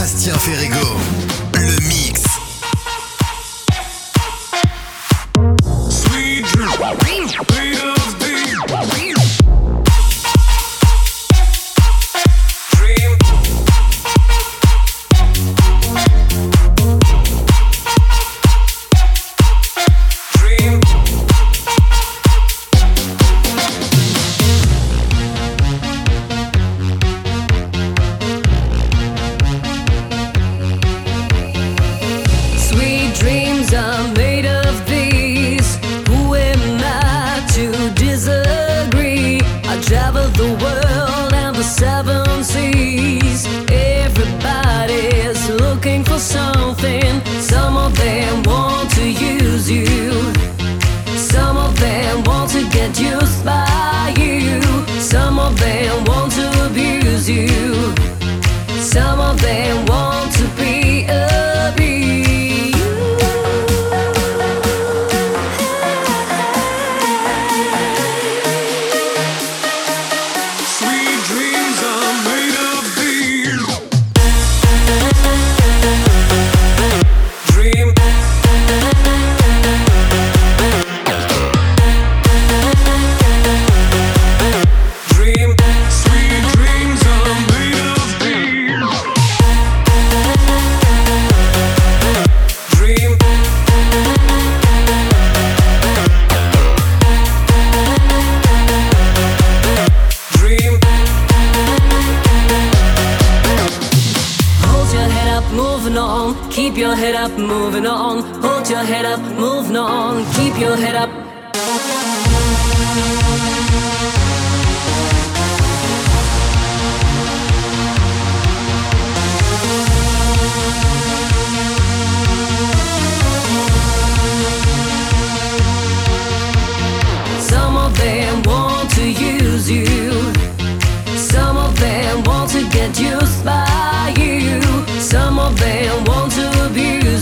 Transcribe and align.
Astien 0.00 0.38
Ferrigo, 0.38 0.96
le 1.54 1.88
mix. 1.88 2.22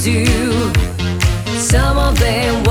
Some 0.07 1.99
of 1.99 2.17
them 2.21 2.63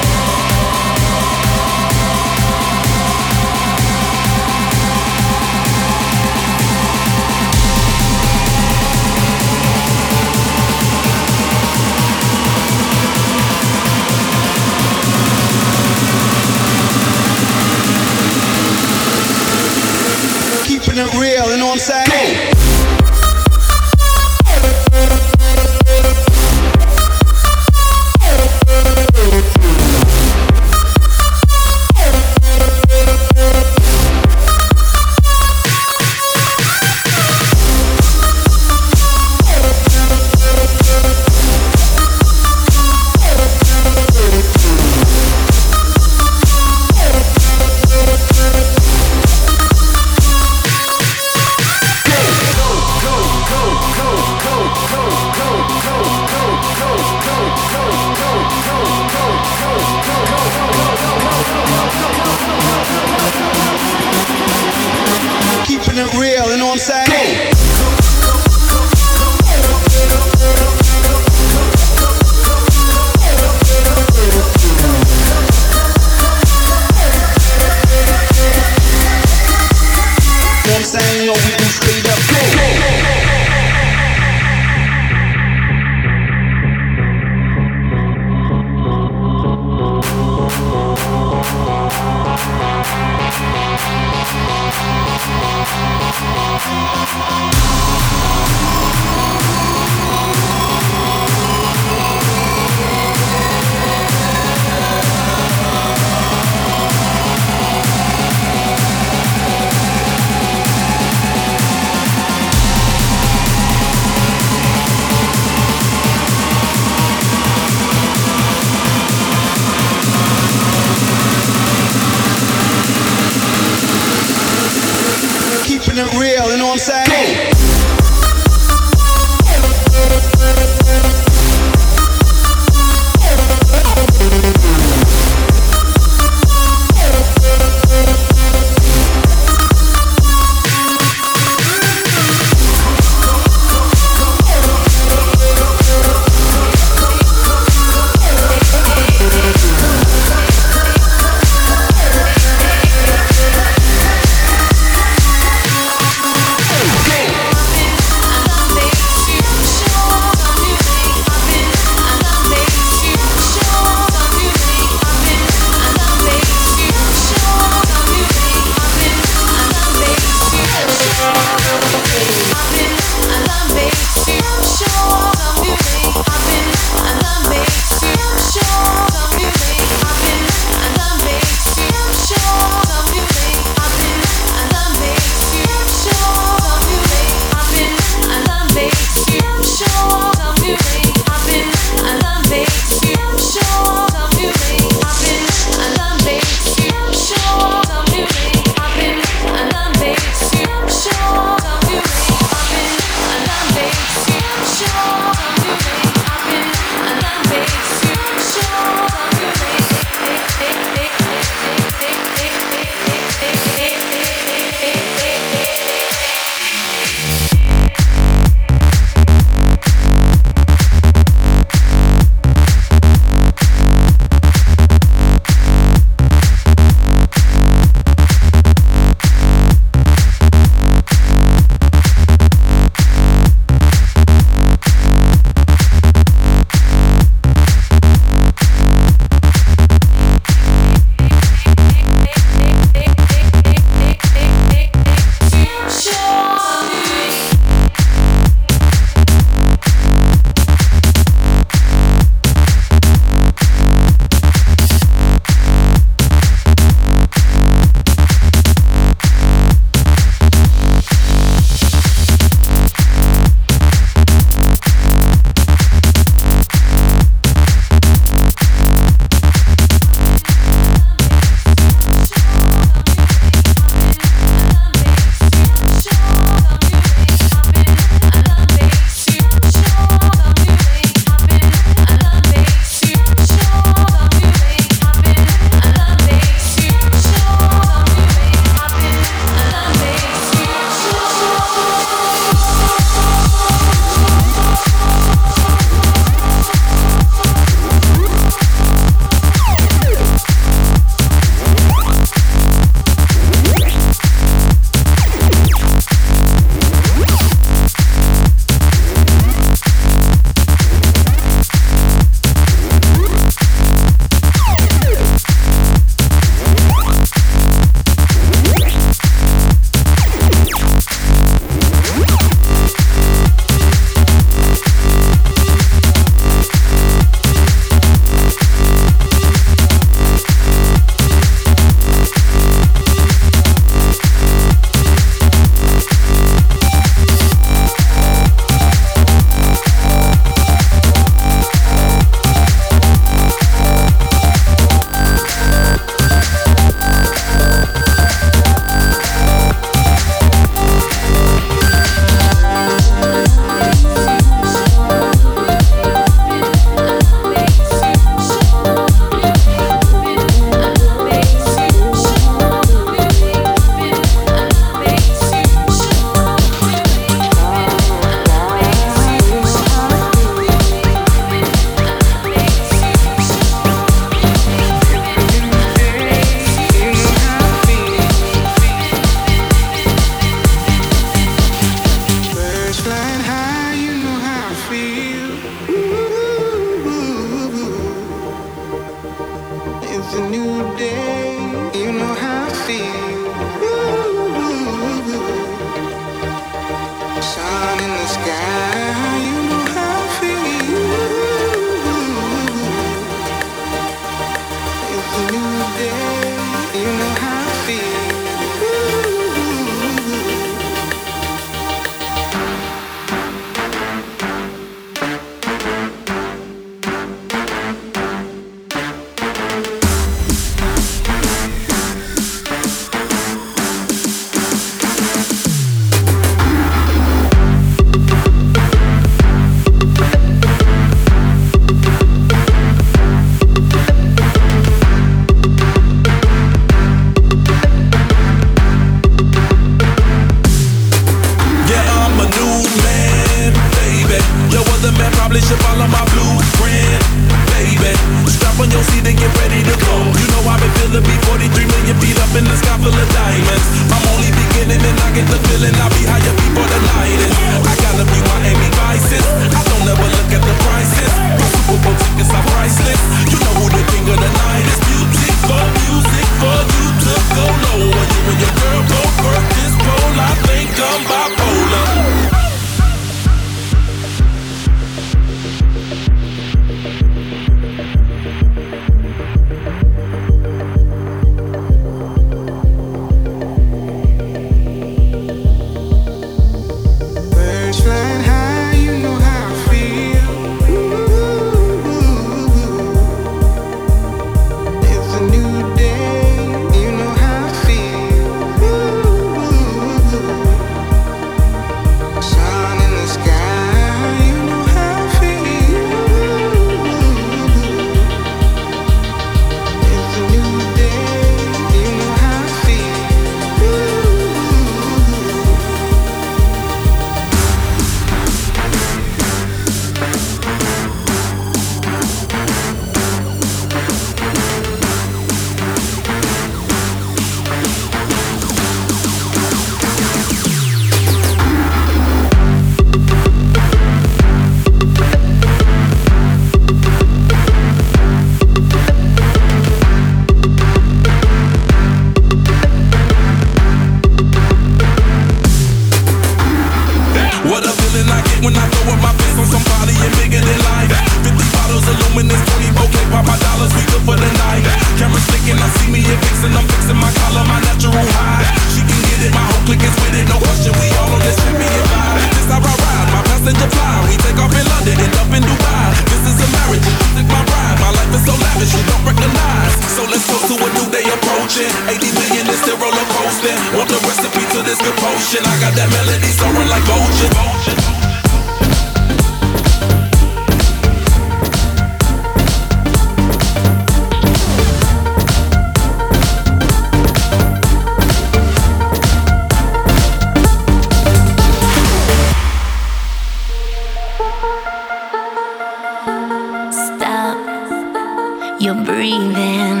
take 598.84 599.04
breathing, 599.06 600.00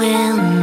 down 0.00 0.55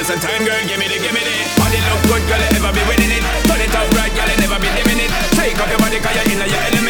space 0.00 0.16
and 0.16 0.22
time, 0.22 0.44
girl, 0.44 0.56
gimme 0.64 0.88
the, 0.88 0.96
gimme 0.96 1.20
the. 1.20 1.36
Body 1.60 1.76
look 1.84 2.00
good, 2.08 2.22
girl, 2.28 2.40
you 2.40 2.56
ever 2.56 2.72
be 2.72 2.82
winning 2.88 3.12
it. 3.12 3.22
Turn 3.44 3.60
it 3.60 3.74
up 3.76 3.88
right, 3.92 4.12
girl, 4.16 4.28
you 4.32 4.38
never 4.40 4.58
be 4.60 4.68
dimming 4.72 5.00
it. 5.04 5.10
Take 5.36 5.60
up 5.60 5.68
your 5.68 5.78
body, 5.78 6.00
cause 6.00 6.16
you're 6.16 6.32
in 6.32 6.40
your 6.40 6.62
element 6.72 6.89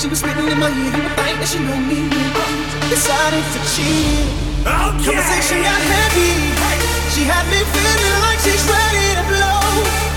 She 0.00 0.08
was 0.08 0.20
spitting 0.20 0.48
in 0.48 0.58
my 0.58 0.72
ear, 0.72 0.96
I 0.96 1.28
think 1.28 1.36
that 1.44 1.48
she 1.52 1.60
knew 1.60 1.76
me. 1.76 2.08
Decided 2.88 3.44
to 3.52 3.60
cheat. 3.68 4.32
Okay. 4.64 5.12
Conversation 5.12 5.60
got 5.60 5.76
heavy. 5.76 6.56
She 7.12 7.28
had 7.28 7.44
me 7.52 7.60
feeling 7.68 8.16
like 8.24 8.40
she's 8.40 8.64
ready 8.64 9.12
to 9.20 9.24
blow. 9.28 10.09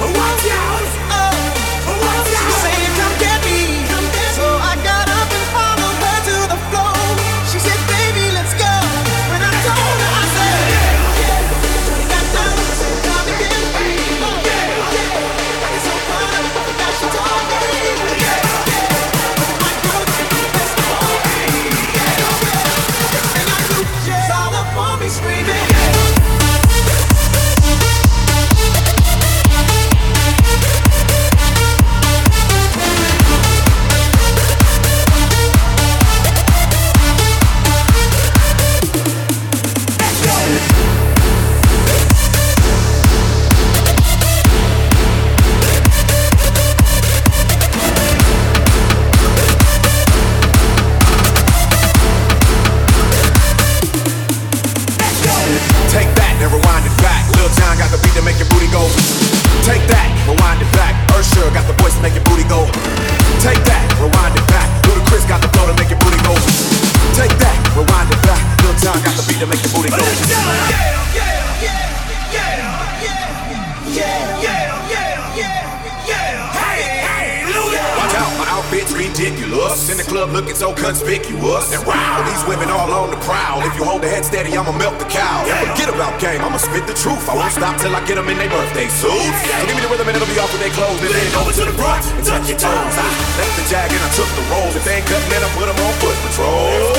till 87.83 87.91
I 87.91 87.99
get 88.07 88.15
them 88.15 88.31
in 88.31 88.39
their 88.39 88.47
birthday 88.47 88.87
suits. 88.87 89.39
So 89.43 89.67
give 89.67 89.75
me 89.75 89.83
the 89.83 89.91
rhythm 89.91 90.07
and 90.07 90.15
it'll 90.15 90.31
be 90.31 90.39
off 90.39 90.47
with 90.55 90.63
their 90.63 90.71
clothes. 90.71 91.03
Then 91.03 91.11
over 91.35 91.51
to 91.51 91.63
the 91.67 91.75
front 91.75 92.07
and 92.15 92.23
touch 92.23 92.47
your 92.47 92.55
toes. 92.55 92.95
I 92.95 93.07
left 93.35 93.53
the 93.59 93.63
jag 93.67 93.91
and 93.91 93.99
I 93.99 94.09
took 94.15 94.31
the 94.39 94.45
rolls. 94.47 94.73
If 94.79 94.87
they 94.87 95.03
ain't 95.03 95.07
cutting 95.11 95.27
then 95.27 95.43
I 95.43 95.49
put 95.51 95.67
them 95.67 95.75
on 95.75 95.91
foot 95.99 96.15
patrol. 96.23 96.95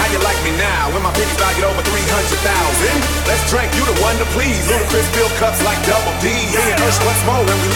How 0.00 0.08
you 0.08 0.20
like 0.24 0.40
me 0.40 0.56
now? 0.56 0.88
When 0.96 1.04
my 1.04 1.12
pennies 1.12 1.36
valued 1.36 1.68
over 1.68 1.84
300,000? 1.84 3.28
Let's 3.28 3.44
drink, 3.52 3.68
you 3.76 3.84
the 3.84 3.96
one 4.00 4.16
to 4.16 4.26
please. 4.32 4.64
Ludacris 4.64 5.04
fill 5.12 5.28
cups 5.36 5.60
like 5.68 5.76
double 5.84 6.16
D. 6.24 6.32
Me 6.32 6.64
and 6.64 6.80
Ursh, 6.80 6.96
what's 7.04 7.20
more 7.28 7.44
when 7.44 7.58
we 7.60 7.68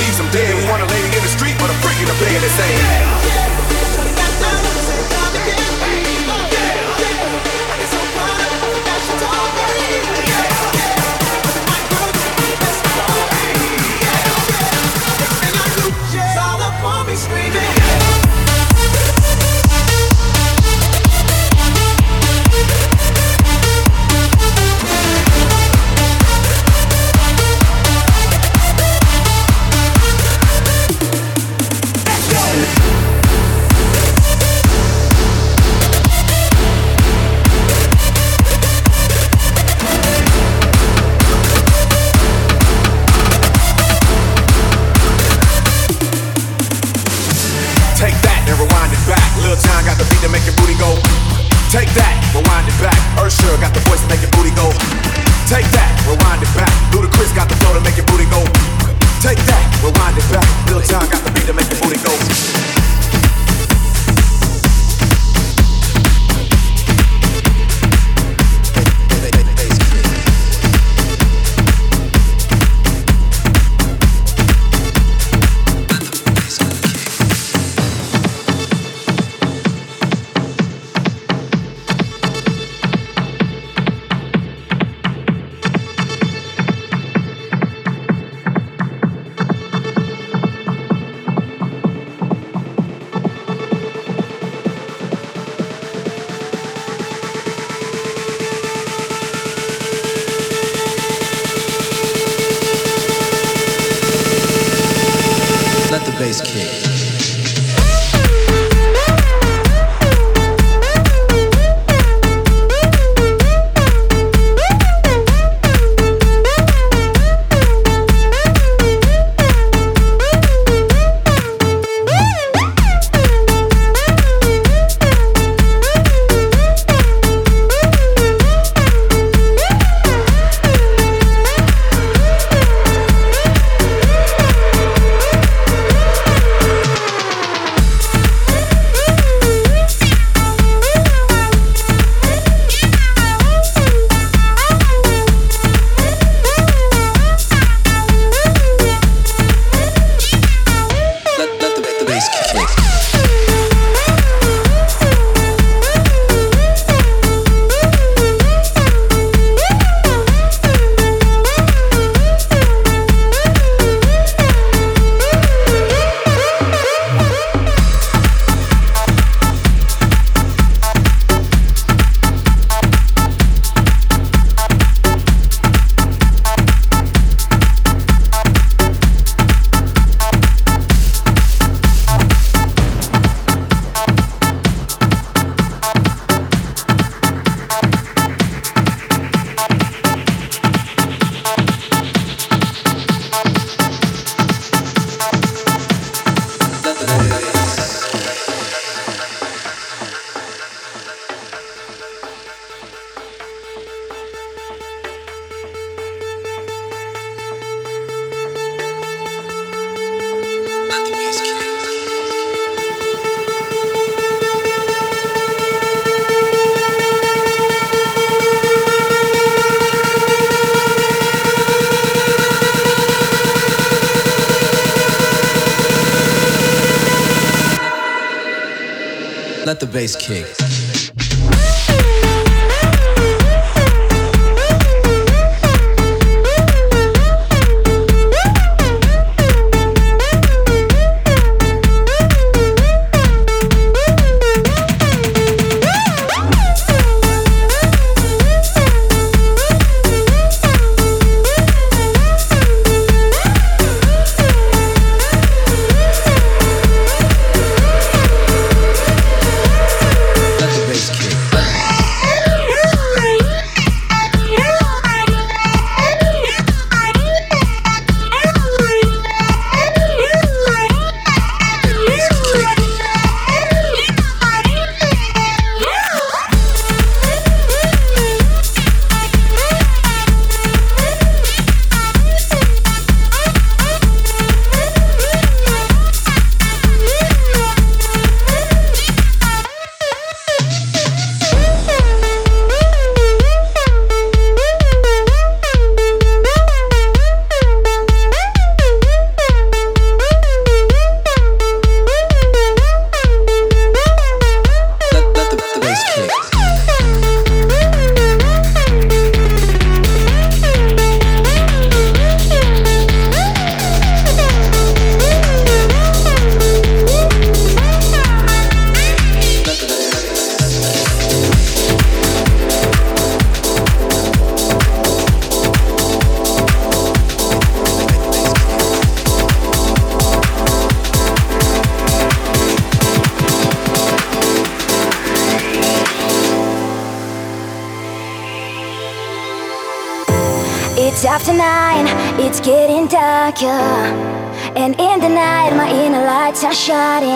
bass 230.01 230.17
kick. 230.17 230.60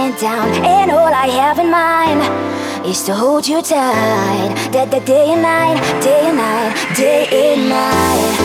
Shutting 0.05 0.21
down. 0.21 0.49
And 0.65 0.91
all 0.91 1.13
I 1.13 1.27
have 1.27 1.59
in 1.59 1.71
mind 1.71 2.87
is 2.87 3.03
to 3.05 3.15
hold 3.15 3.47
you 3.47 3.63
tight. 3.63 4.55
That 4.73 4.91
the 4.91 5.01
day 5.01 5.33
and 5.33 5.43
night, 5.43 5.81
day 6.03 6.29
and 6.29 6.37
night, 6.37 6.97
day 6.97 7.53
and 7.53 7.69
night. 7.69 8.44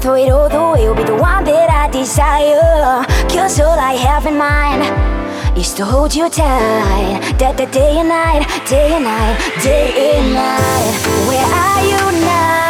Throw 0.00 0.14
it 0.14 0.30
all 0.30 0.48
the 0.48 0.60
way, 0.72 0.84
you'll 0.84 0.94
be 0.94 1.04
the 1.04 1.14
one 1.14 1.44
that 1.44 1.68
I 1.68 1.88
desire. 1.90 3.04
Cause 3.28 3.60
all 3.60 3.78
I 3.78 3.92
have 3.92 4.24
in 4.26 4.38
mind 4.38 4.82
is 5.58 5.74
to 5.74 5.84
hold 5.84 6.14
you 6.14 6.28
tight. 6.30 7.36
That 7.38 7.56
the 7.56 7.66
day 7.66 7.98
and 7.98 8.08
night, 8.08 8.46
day 8.68 8.94
and 8.94 9.04
night, 9.04 9.36
day 9.62 10.16
and 10.16 10.32
night. 10.32 10.94
Where 11.28 11.44
are 11.44 11.84
you 11.84 12.20
now? 12.20 12.69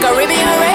Caribbean 0.00 0.69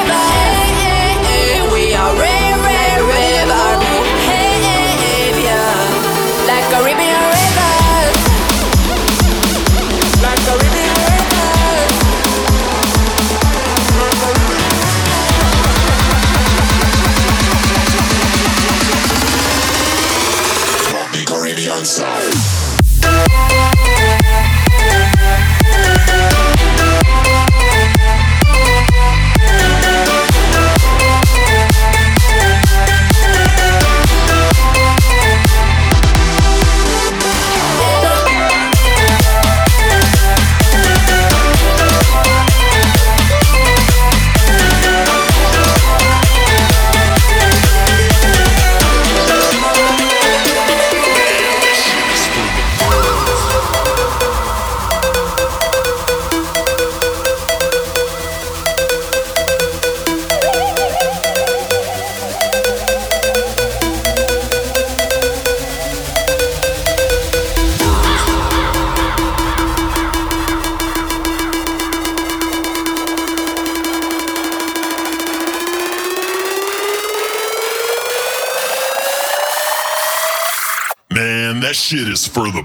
for 82.36 82.52
the 82.52 82.65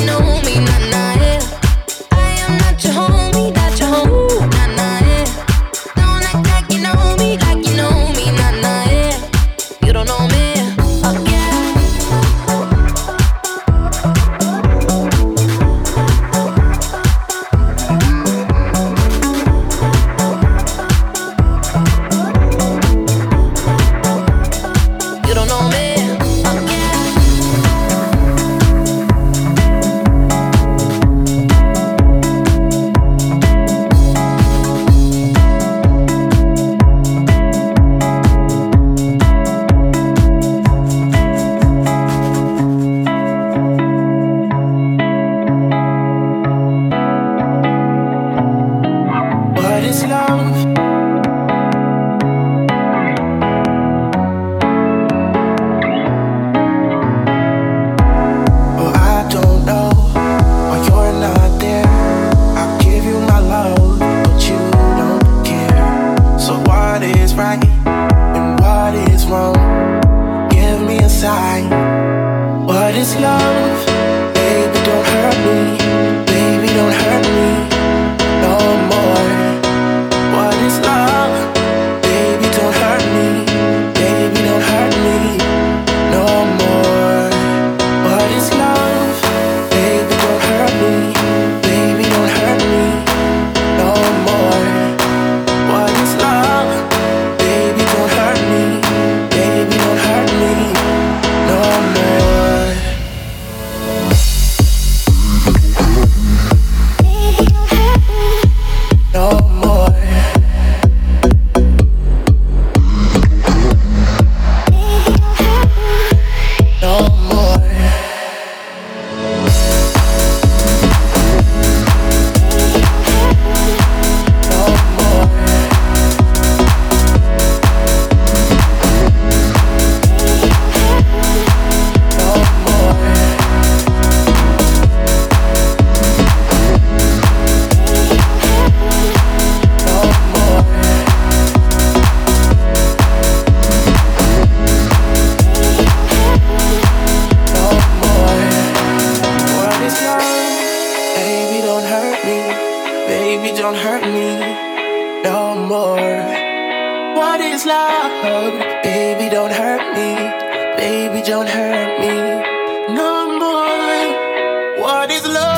What 165.01 165.09
is 165.09 165.25
love? 165.25 165.50